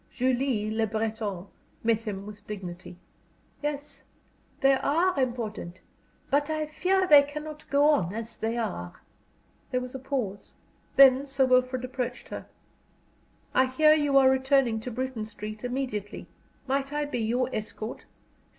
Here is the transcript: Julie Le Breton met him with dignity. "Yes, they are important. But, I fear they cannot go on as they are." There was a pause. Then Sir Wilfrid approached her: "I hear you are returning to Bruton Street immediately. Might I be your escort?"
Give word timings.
Julie 0.09 0.71
Le 0.71 0.87
Breton 0.87 1.45
met 1.83 2.07
him 2.07 2.25
with 2.25 2.47
dignity. 2.47 2.97
"Yes, 3.61 4.05
they 4.61 4.73
are 4.73 5.13
important. 5.19 5.79
But, 6.31 6.49
I 6.49 6.65
fear 6.65 7.05
they 7.05 7.21
cannot 7.21 7.69
go 7.69 7.83
on 7.87 8.11
as 8.11 8.35
they 8.35 8.57
are." 8.57 8.99
There 9.69 9.79
was 9.79 9.93
a 9.93 9.99
pause. 9.99 10.53
Then 10.95 11.27
Sir 11.27 11.45
Wilfrid 11.45 11.85
approached 11.85 12.29
her: 12.29 12.47
"I 13.53 13.65
hear 13.67 13.93
you 13.93 14.17
are 14.17 14.27
returning 14.27 14.79
to 14.79 14.89
Bruton 14.89 15.27
Street 15.27 15.63
immediately. 15.63 16.25
Might 16.65 16.91
I 16.91 17.05
be 17.05 17.19
your 17.19 17.51
escort?" 17.53 18.05